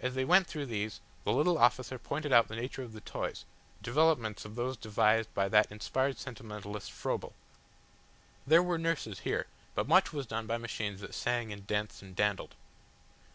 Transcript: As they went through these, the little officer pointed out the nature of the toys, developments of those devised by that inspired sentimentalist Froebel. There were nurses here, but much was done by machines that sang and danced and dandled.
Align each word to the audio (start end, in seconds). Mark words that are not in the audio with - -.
As 0.00 0.14
they 0.14 0.24
went 0.24 0.46
through 0.46 0.64
these, 0.64 1.02
the 1.24 1.34
little 1.34 1.58
officer 1.58 1.98
pointed 1.98 2.32
out 2.32 2.48
the 2.48 2.56
nature 2.56 2.82
of 2.82 2.94
the 2.94 3.02
toys, 3.02 3.44
developments 3.82 4.46
of 4.46 4.54
those 4.54 4.74
devised 4.74 5.34
by 5.34 5.50
that 5.50 5.70
inspired 5.70 6.16
sentimentalist 6.18 6.90
Froebel. 6.90 7.34
There 8.46 8.62
were 8.62 8.78
nurses 8.78 9.18
here, 9.20 9.48
but 9.74 9.86
much 9.86 10.14
was 10.14 10.24
done 10.24 10.46
by 10.46 10.56
machines 10.56 11.00
that 11.02 11.12
sang 11.14 11.52
and 11.52 11.66
danced 11.66 12.00
and 12.00 12.16
dandled. 12.16 12.54